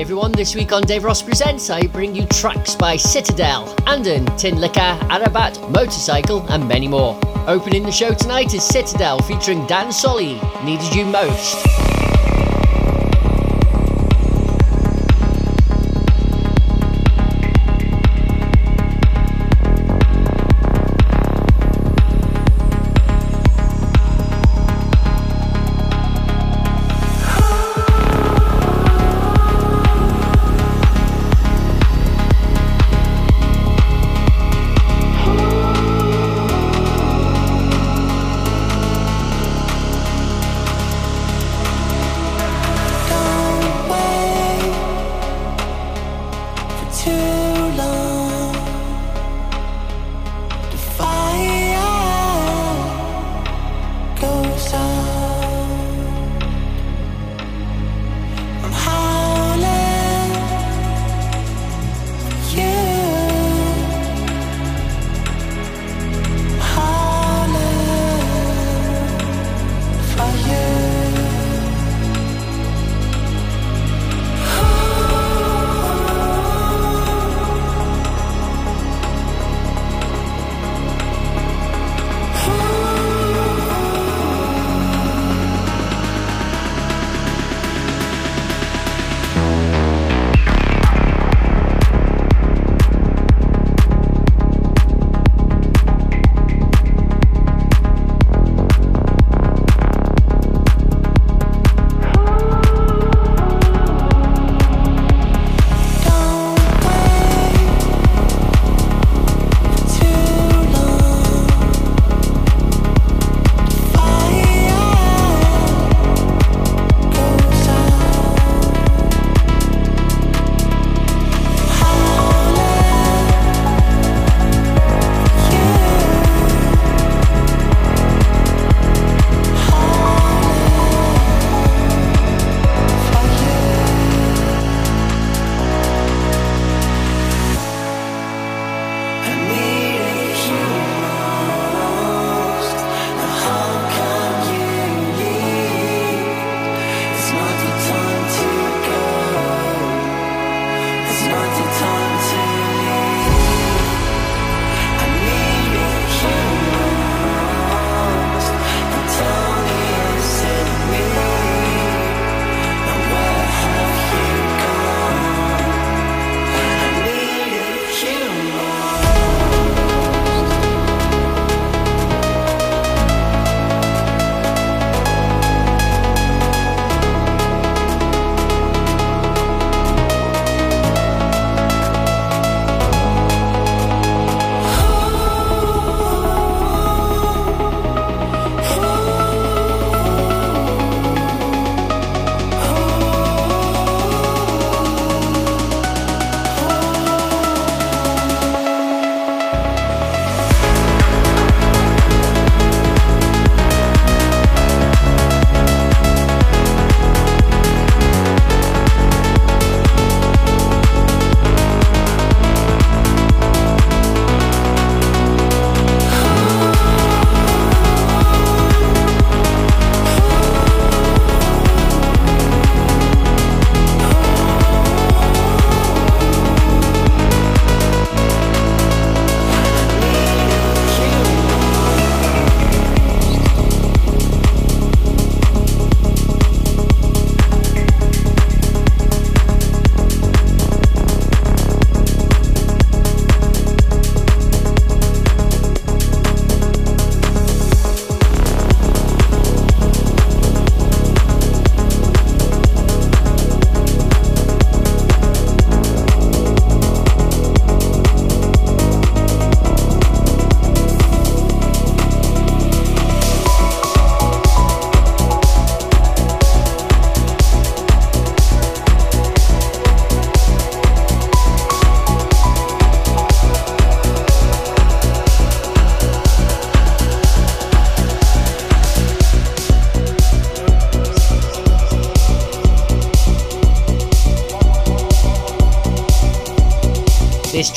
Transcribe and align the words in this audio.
everyone, 0.00 0.32
this 0.32 0.54
week 0.54 0.72
on 0.72 0.82
Daveros 0.82 1.22
Presents, 1.22 1.68
I 1.68 1.86
bring 1.86 2.14
you 2.16 2.24
tracks 2.28 2.74
by 2.74 2.96
Citadelle, 2.96 3.78
Anden, 3.86 4.24
Tin 4.38 4.58
Liquor, 4.58 4.98
ARTBAT, 5.10 5.70
Motorcycle, 5.70 6.40
and 6.48 6.66
many 6.66 6.88
more. 6.88 7.20
Opening 7.46 7.82
the 7.82 7.92
show 7.92 8.14
tonight 8.14 8.54
is 8.54 8.62
Citadelle 8.62 9.22
featuring 9.26 9.66
Dan 9.66 9.92
Soleil, 9.92 10.40
Needed 10.64 10.94
You 10.94 11.04
Most. 11.04 11.99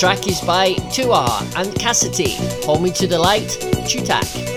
Track 0.03 0.27
is 0.27 0.41
by 0.41 0.73
Tuar 0.91 1.29
and 1.55 1.73
Cassidy. 1.75 2.35
Hold 2.65 2.83
Me 2.83 2.91
to 2.91 3.07
the 3.07 3.17
Light, 3.17 3.47
Tutak. 3.87 4.52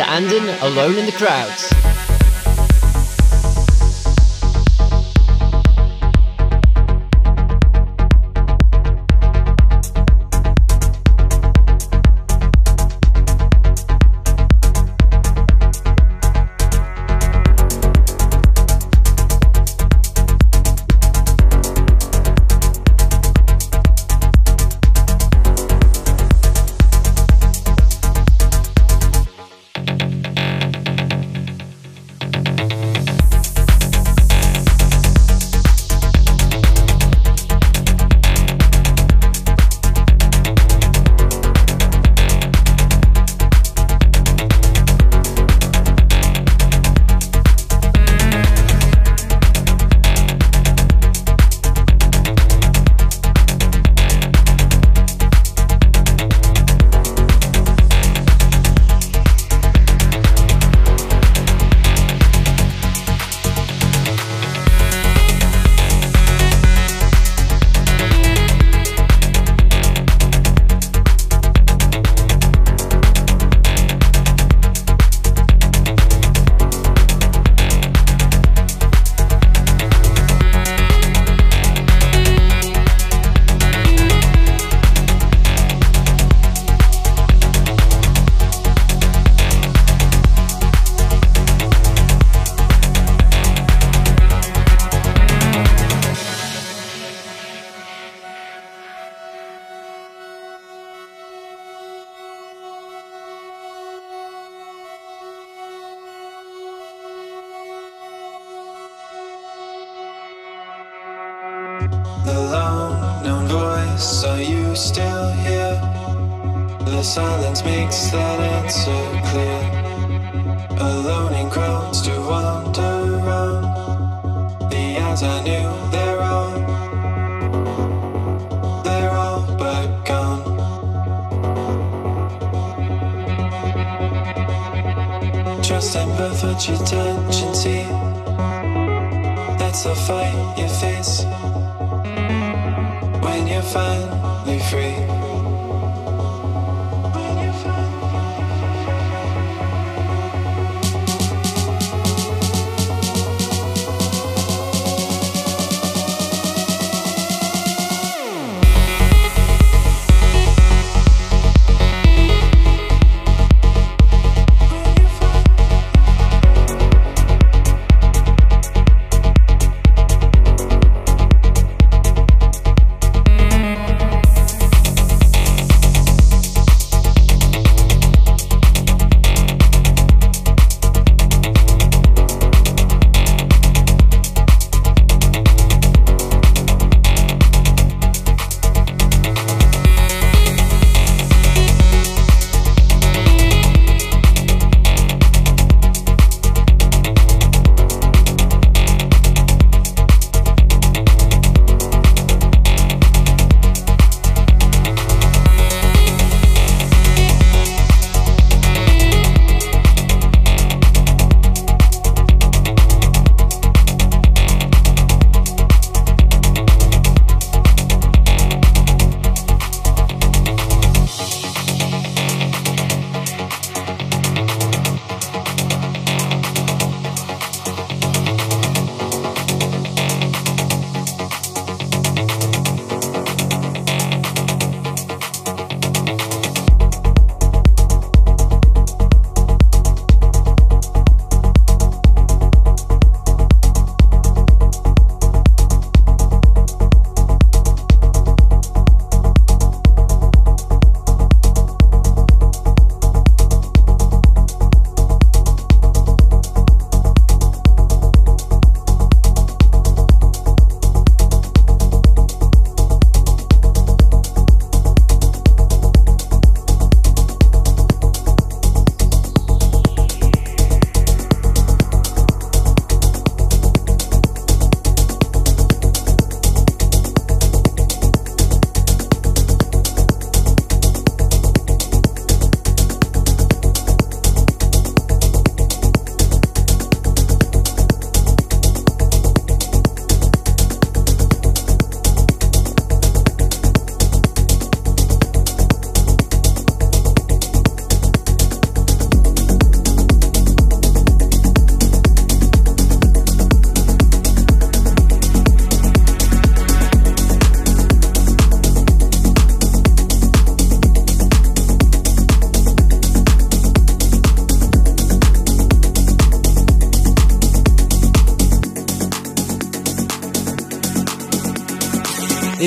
Into 0.00 0.10
Anden, 0.10 0.48
alone 0.62 0.96
in 0.98 1.06
the 1.06 1.12
crowds. 1.12 1.69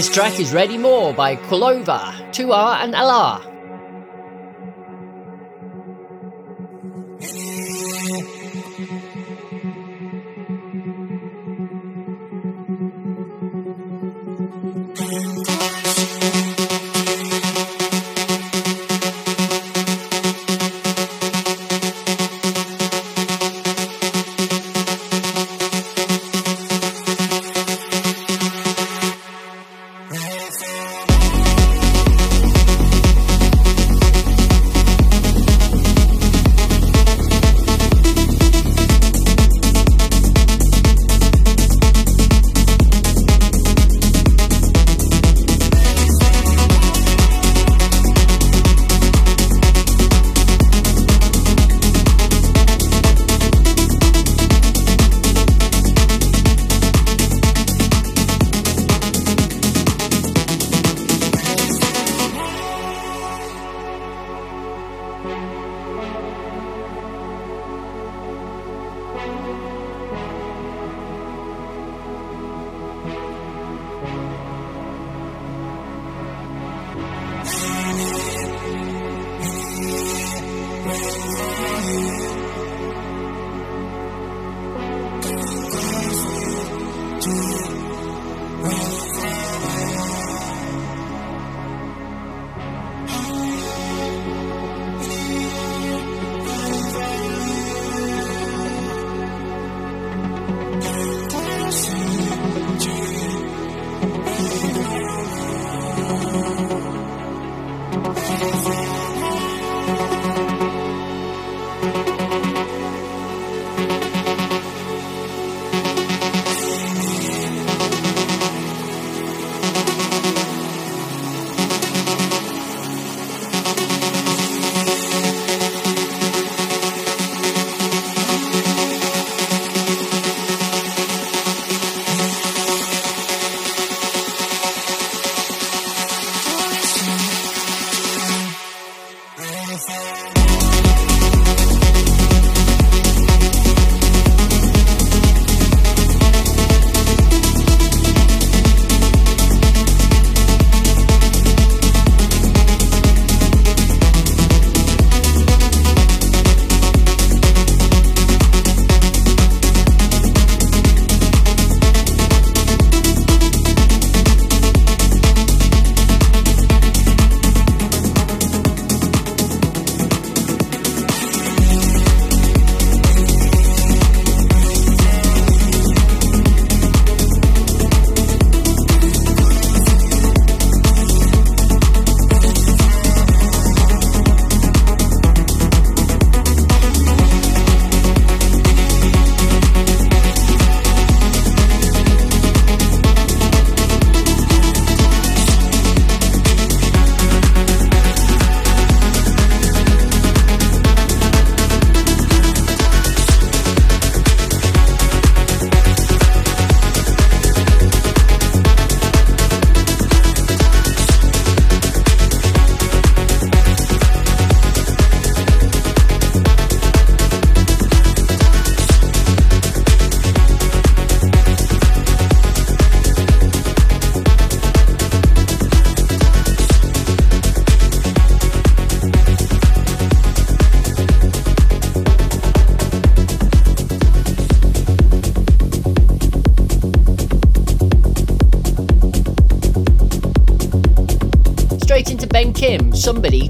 This 0.04 0.14
track 0.14 0.38
is 0.38 0.54
Ready 0.54 0.78
More 0.78 1.14
by 1.14 1.38
Korolova, 1.38 2.12
2R 2.34 2.84
and 2.84 2.94
Alar. 2.94 3.53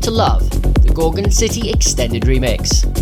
To 0.04 0.12
Love, 0.12 0.50
the 0.84 0.92
Gorgon 0.94 1.32
City 1.32 1.70
Extended 1.70 2.24
Remix. 2.24 2.92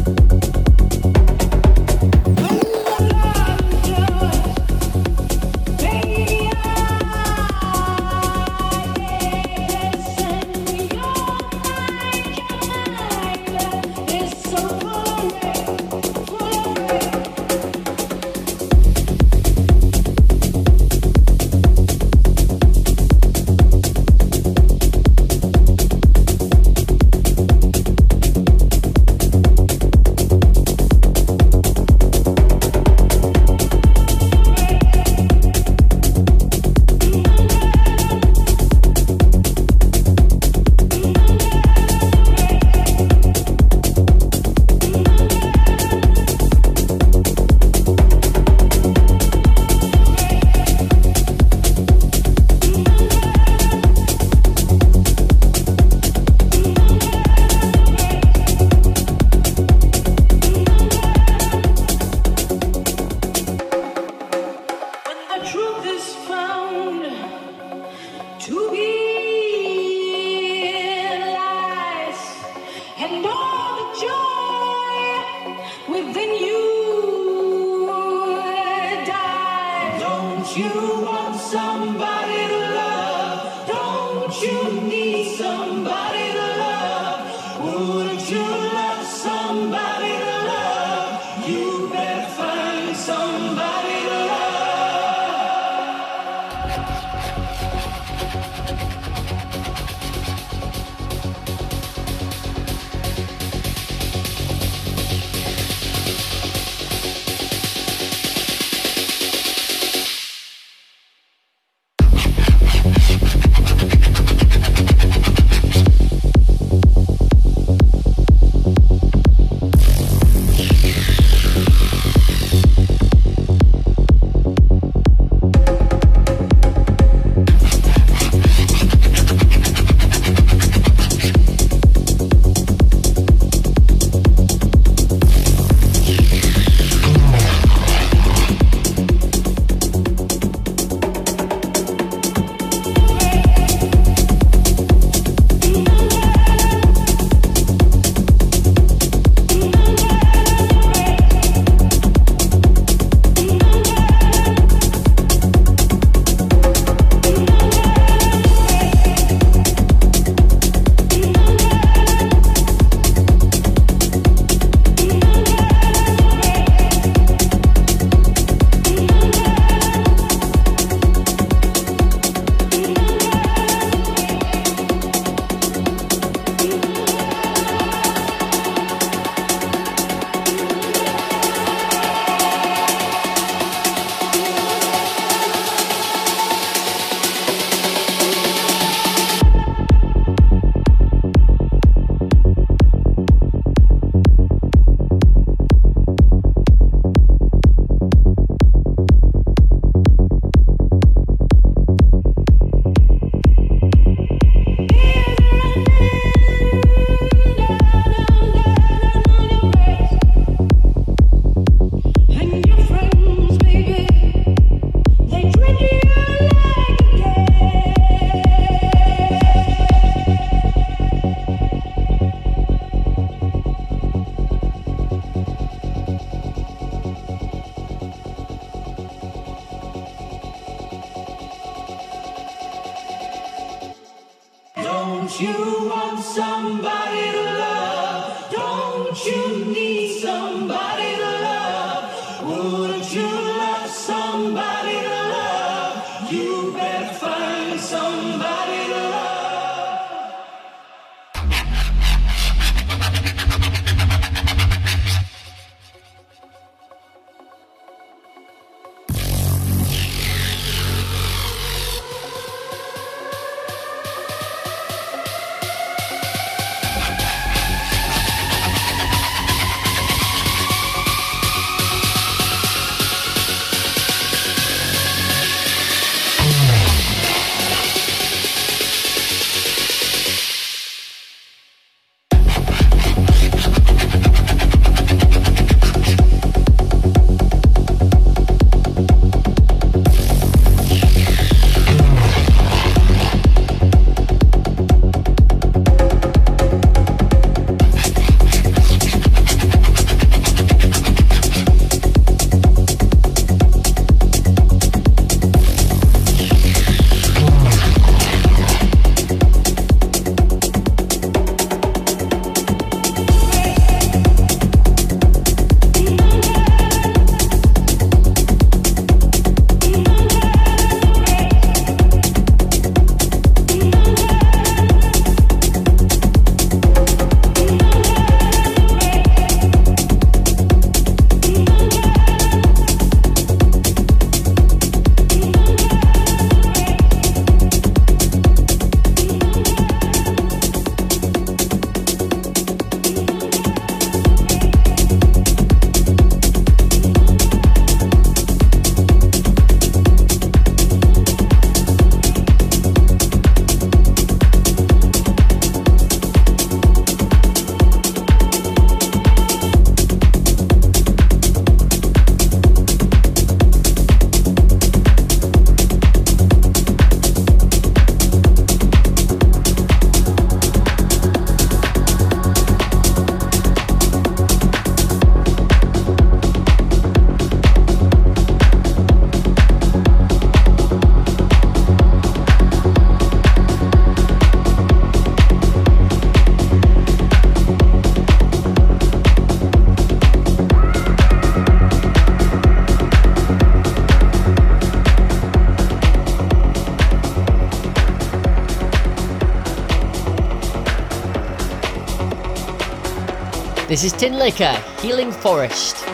This 403.91 404.06
is 404.06 404.13
Tinlicker, 404.13 405.01
Healing 405.01 405.34
Forest. 405.34 406.06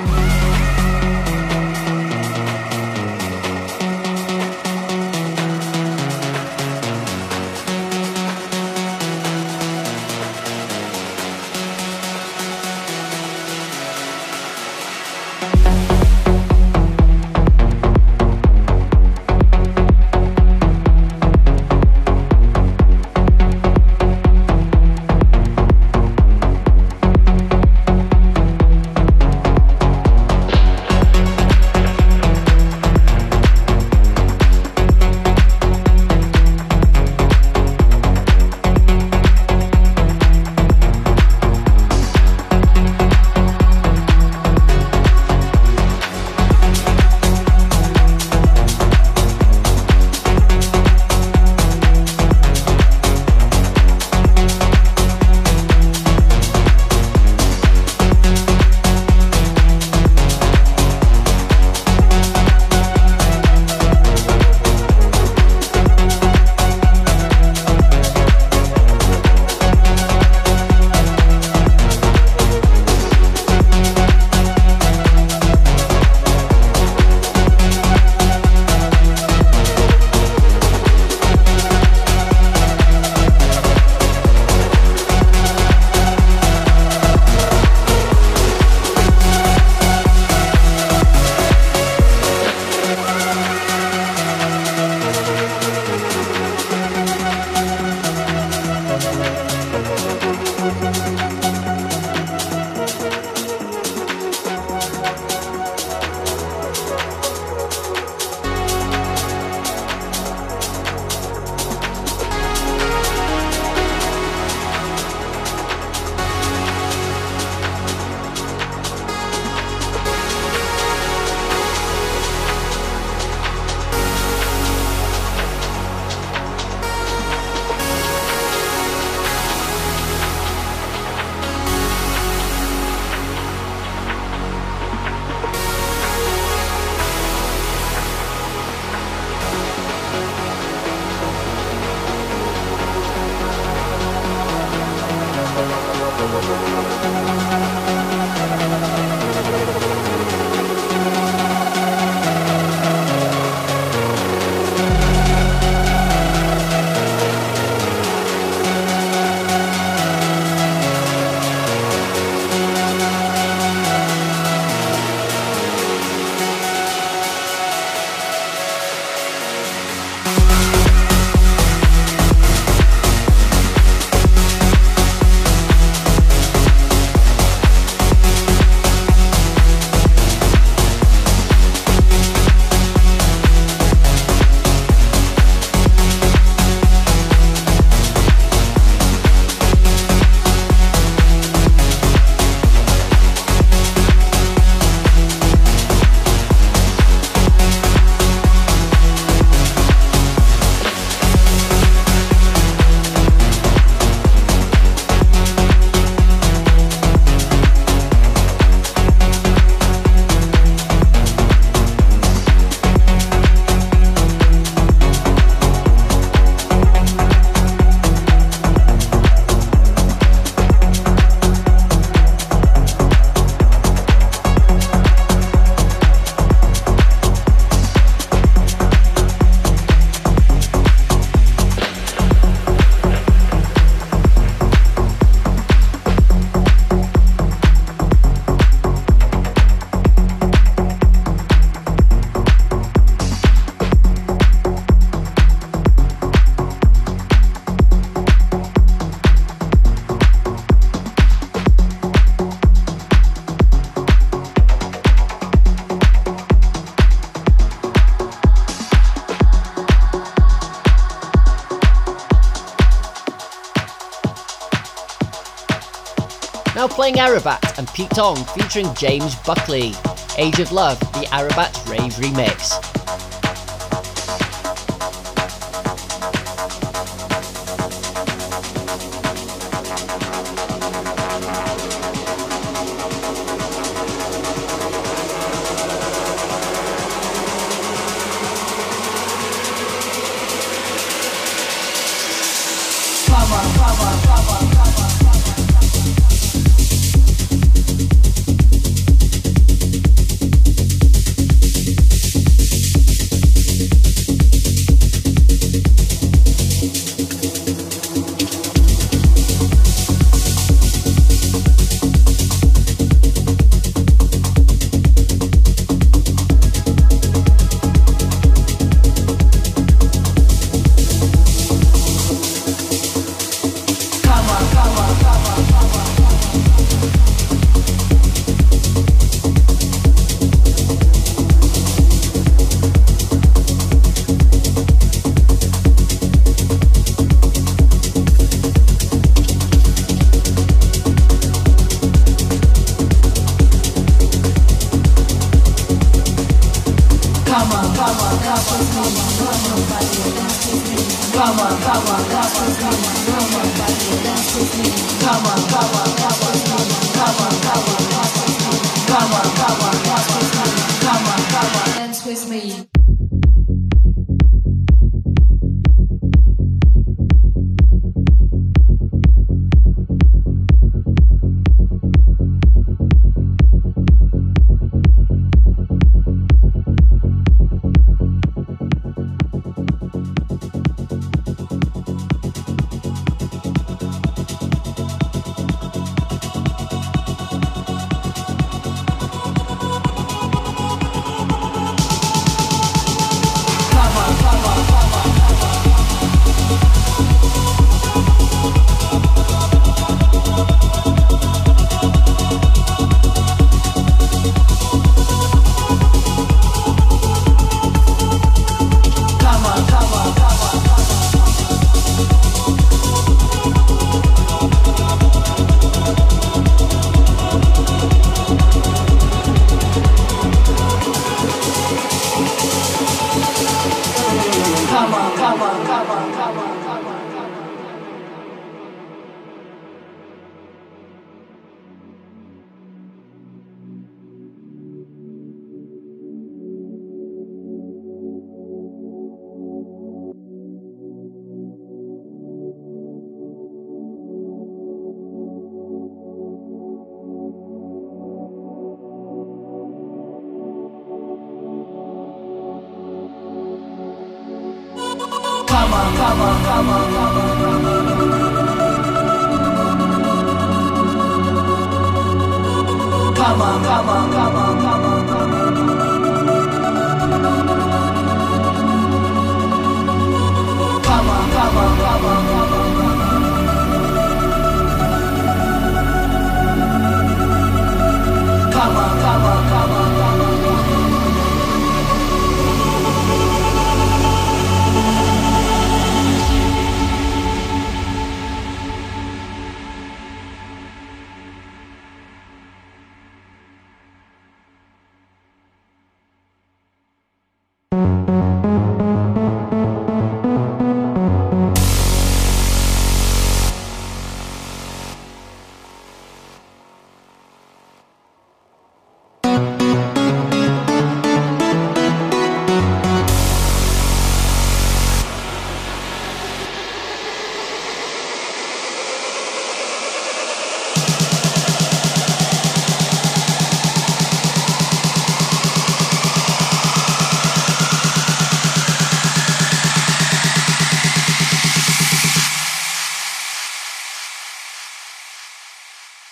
Playing 267.07 267.25
ARTBAT 267.25 267.77
and 267.77 267.87
Pete 267.93 268.09
Tong 268.09 268.35
featuring 268.47 268.93
James 268.93 269.33
Buckley. 269.35 269.93
Age 270.37 270.59
of 270.59 270.73
Love, 270.73 270.99
the 270.99 271.25
ARTBAT 271.31 271.89
Rave 271.89 272.11
remix. 272.15 272.87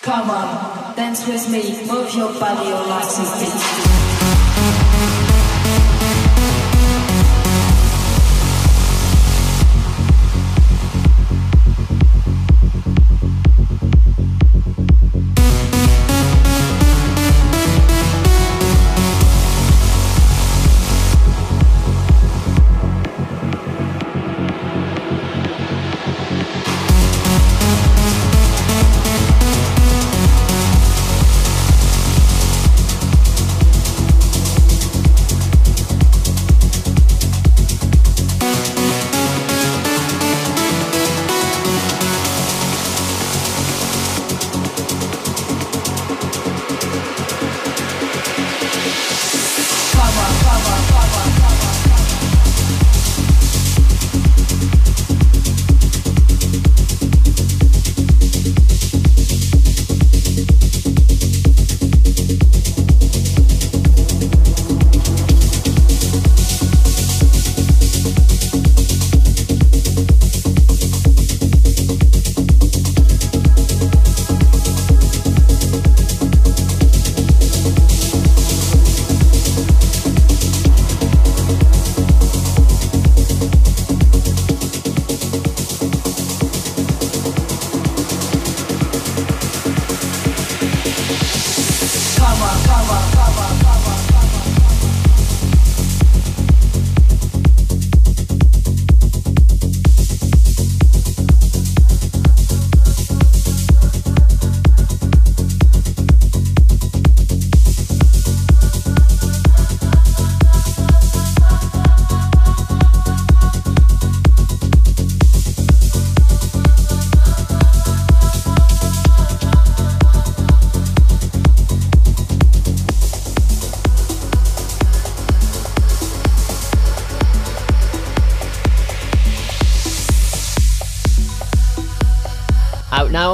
Come 0.06 0.30
on, 0.30 0.94
dance 0.94 1.26
with 1.26 1.50
me, 1.50 1.84
move 1.84 2.14
your 2.14 2.32
body, 2.38 2.68
your 2.68 2.86
life 2.86 3.10
is 3.18 3.40
beat. 3.40 4.15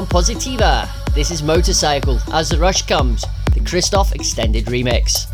On 0.03 0.09
Positiva. 0.09 0.88
This 1.14 1.30
is 1.30 1.44
Motorcycle 1.44 2.18
as 2.32 2.48
the 2.48 2.59
rush 2.59 2.82
comes, 2.82 3.24
the 3.55 3.61
Cristoph 3.61 4.12
extended 4.12 4.64
remix. 4.66 5.32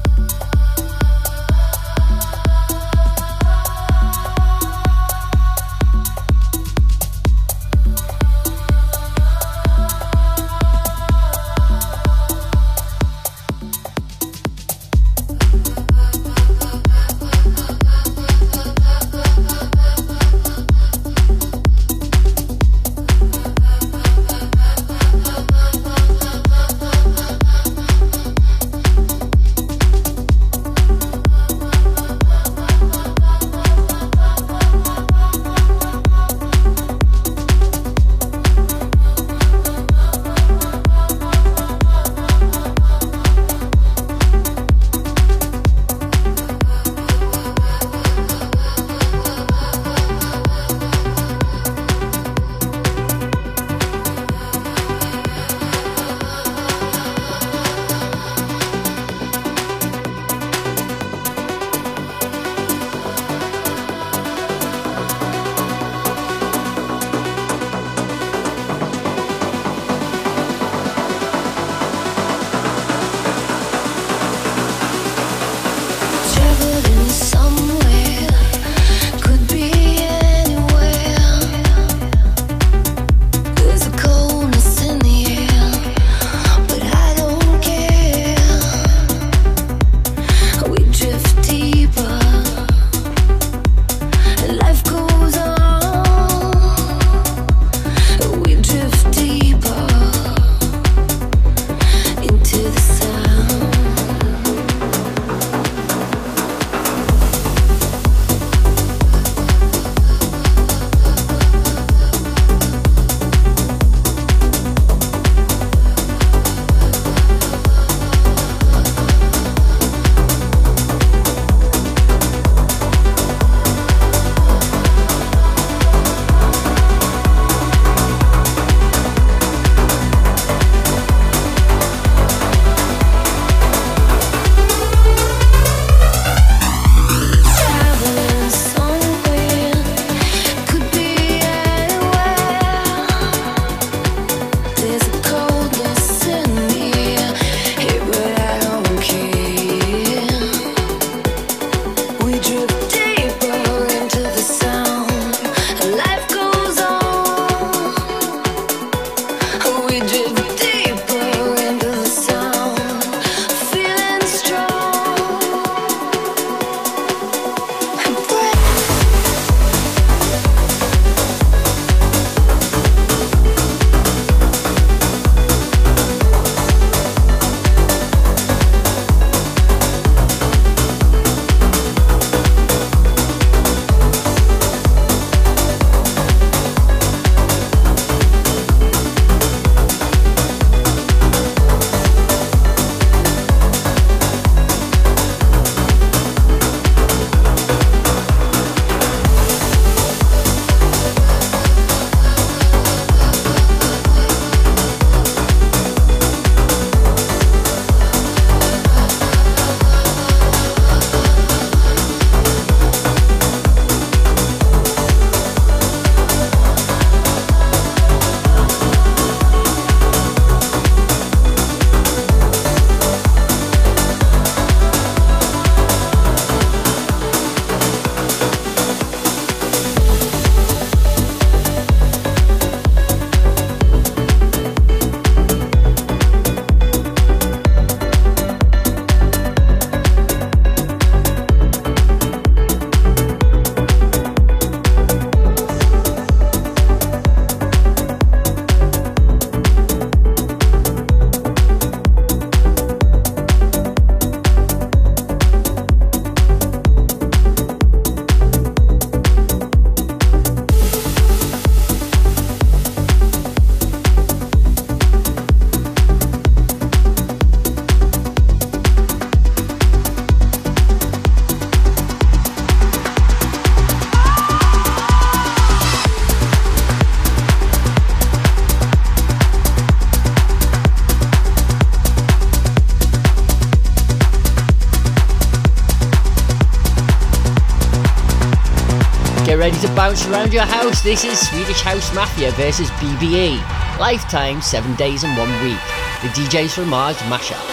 Ready 289.68 289.86
to 289.86 289.94
bounce 289.94 290.26
around 290.26 290.50
your 290.50 290.62
house. 290.62 291.02
This 291.02 291.24
is 291.24 291.46
Swedish 291.46 291.82
House 291.82 292.14
Mafia 292.14 292.50
versus 292.52 292.88
BBE. 292.92 293.58
Lifetime 293.98 294.62
7 294.62 294.94
Days 294.94 295.24
and 295.24 295.36
1 295.36 295.48
Week. 295.62 295.78
The 296.22 296.28
DJs 296.28 296.74
from 296.74 296.88
Mars 296.88 297.18
mashup. 297.28 297.67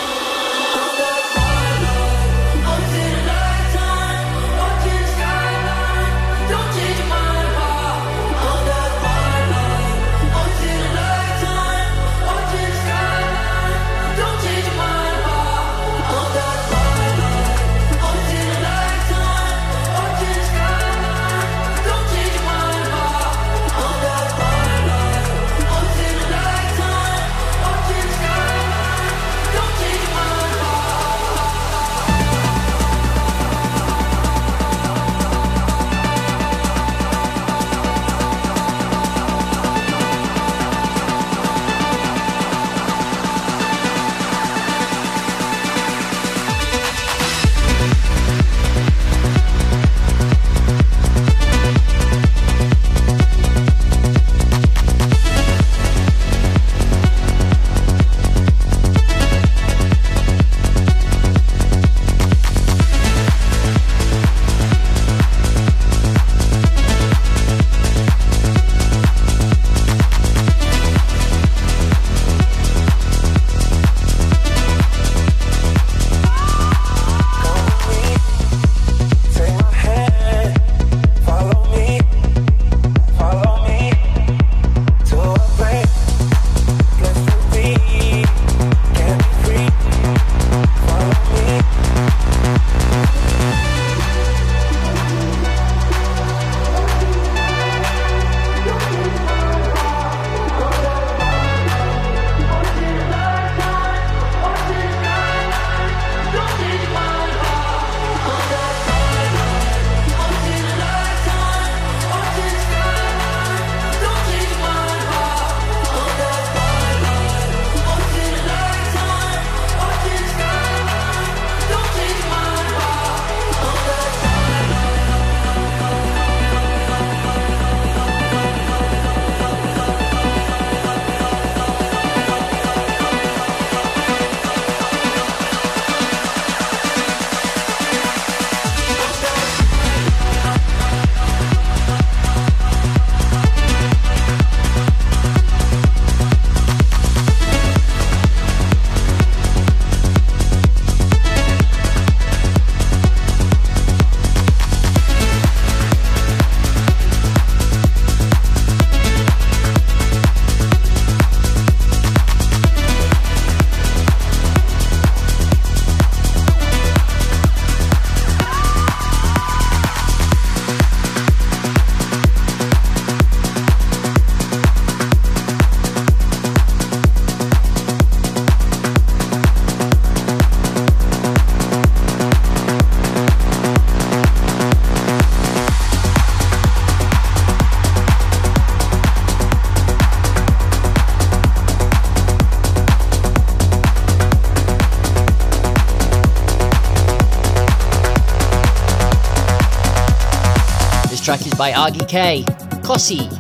By 201.58 201.72
Argy 201.72 202.06
K. 202.06 202.44
Cossy. 202.84 203.35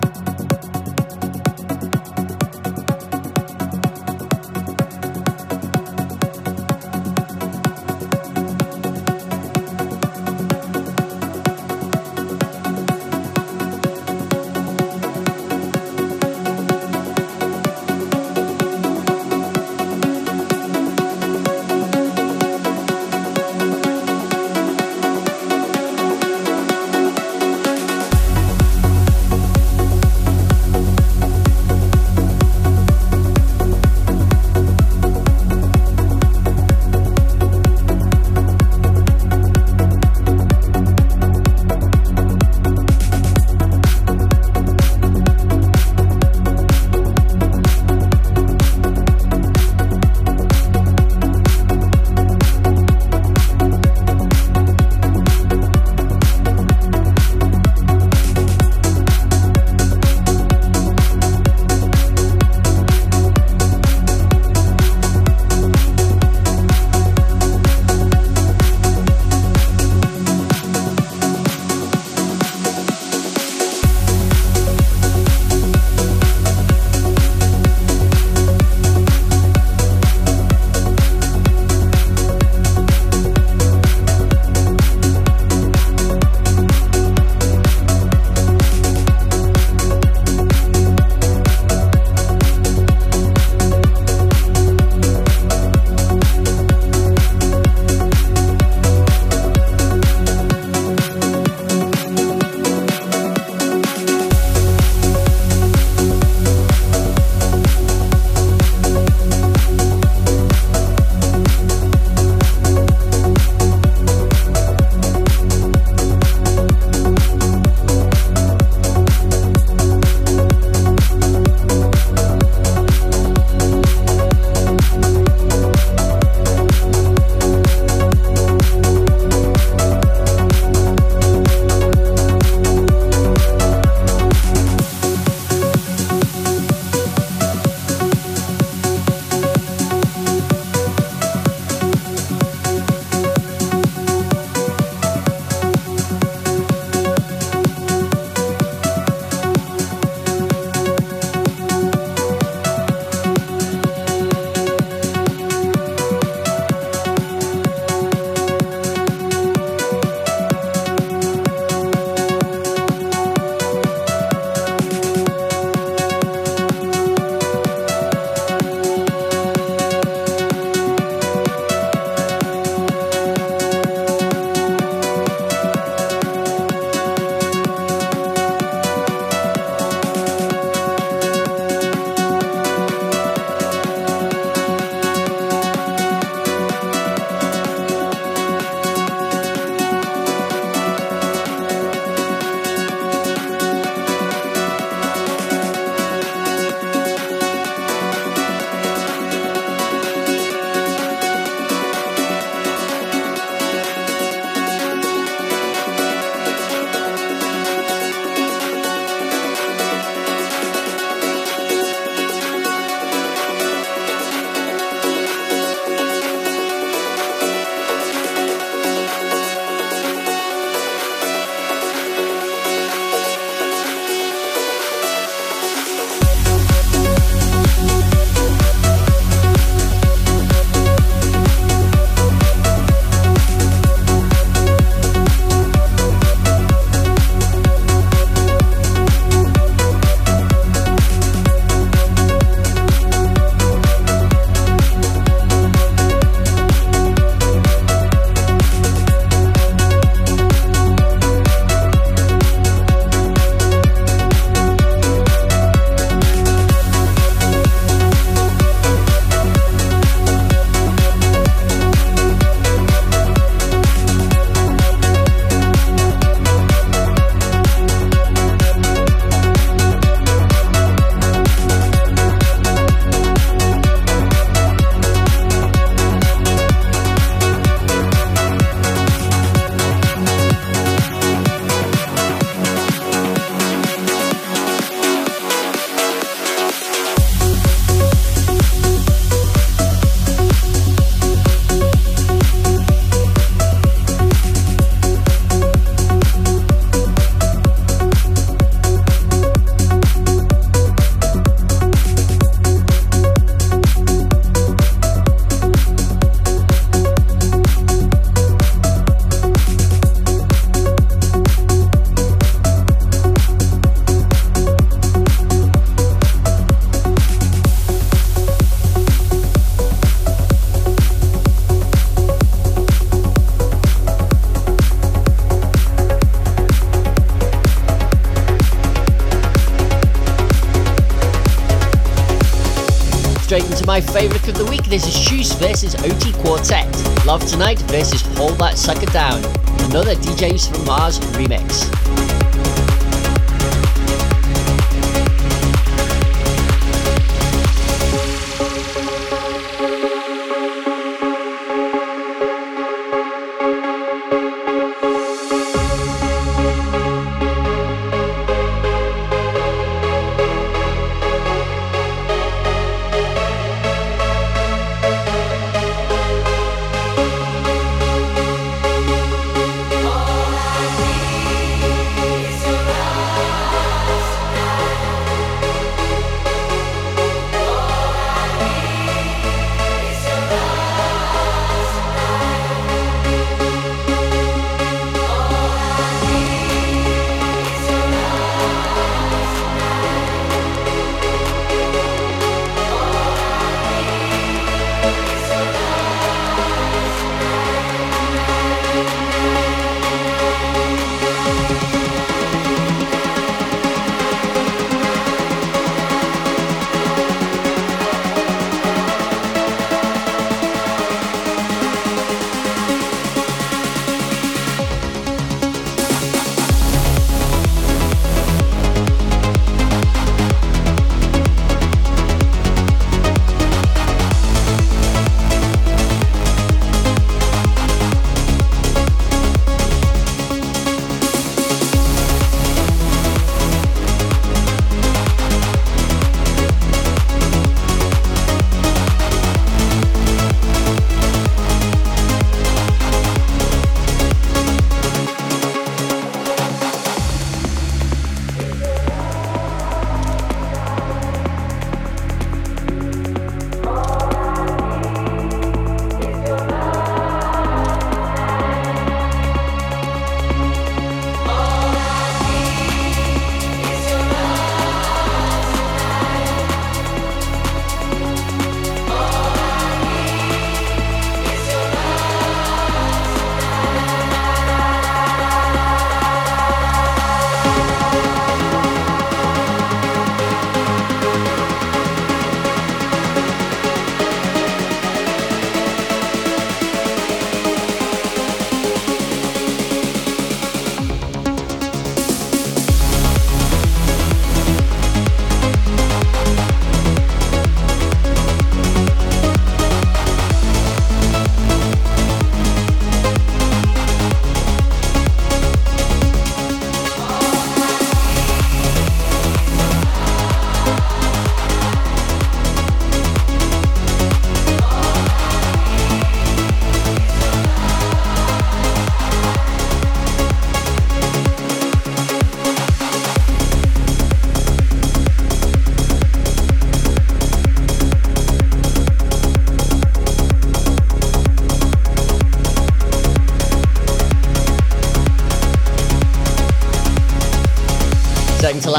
This 334.95 335.07
is 335.07 335.27
Shouse 335.27 335.51
versus 335.59 335.93
OT 336.05 336.31
Quartet. 336.41 336.87
Love 337.25 337.45
Tonight 337.45 337.79
versus 337.91 338.21
Hold 338.37 338.57
That 338.59 338.77
Sucker 338.77 339.07
Down. 339.07 339.43
Another 339.91 340.15
DJs 340.15 340.73
from 340.73 340.85
Mars 340.85 341.19
remix. 341.35 342.04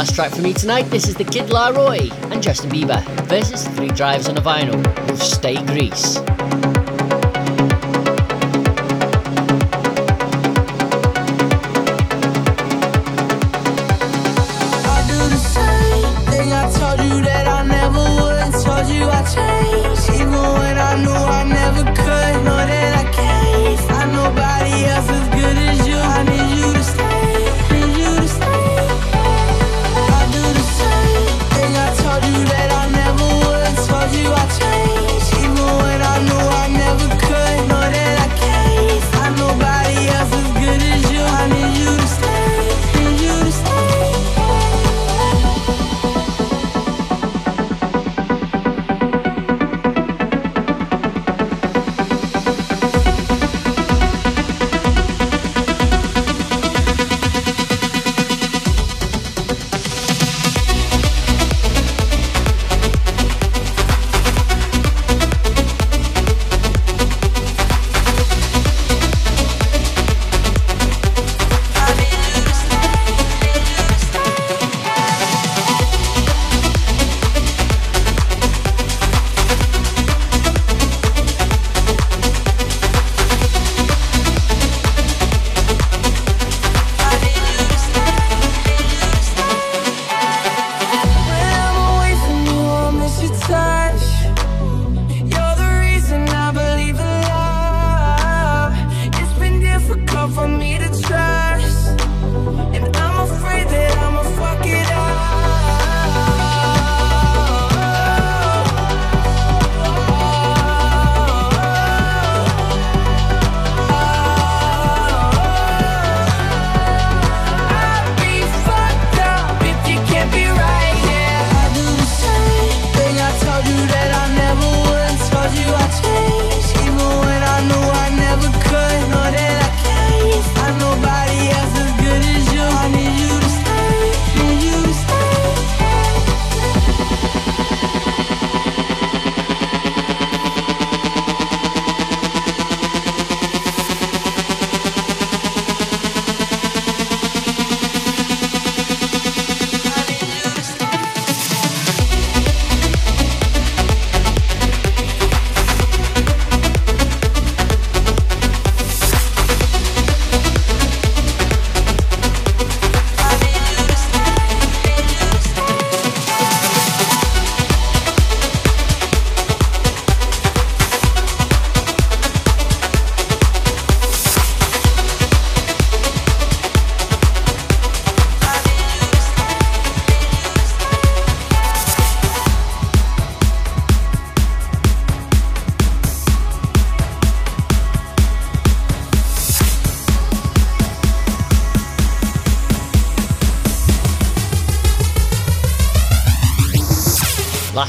Last 0.07 0.15
track 0.15 0.31
for 0.31 0.43
me 0.43 0.53
tonight. 0.53 0.85
This 0.85 1.09
is 1.09 1.17
the 1.17 1.25
Kid 1.25 1.47
LAROI 1.51 2.13
and 2.31 2.41
Justin 2.41 2.71
Bieber 2.71 3.03
versus 3.27 3.67
Three 3.67 3.89
Drives 3.89 4.29
on 4.29 4.39
a 4.39 4.41
Vinyl 4.41 4.77
with 5.09 5.21
Stay 5.21 5.57
Greece. 5.67 6.21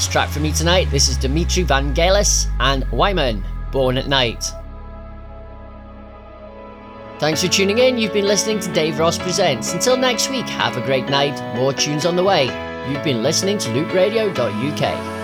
Last 0.08 0.14
track 0.14 0.30
for 0.30 0.40
me 0.40 0.54
tonight. 0.54 0.90
This 0.90 1.10
is 1.10 1.18
Dimitri 1.18 1.66
Vangelis 1.66 2.50
and 2.62 2.90
Wyman, 2.92 3.44
Born 3.74 3.98
at 3.98 4.08
Night. 4.08 4.42
Thanks 7.20 7.44
for 7.44 7.50
tuning 7.50 7.80
in. 7.80 7.98
You've 7.98 8.14
been 8.14 8.26
listening 8.26 8.62
to 8.62 8.70
Daveros 8.70 9.20
Presents. 9.20 9.74
Until 9.74 9.98
next 9.98 10.30
week, 10.30 10.46
have 10.46 10.78
a 10.78 10.82
great 10.82 11.10
night. 11.10 11.38
More 11.58 11.74
tunes 11.74 12.06
on 12.06 12.16
the 12.16 12.24
way. 12.24 12.46
You've 12.90 13.04
been 13.04 13.22
listening 13.22 13.58
to 13.58 13.70
LoopRadio.UK. 13.70 15.17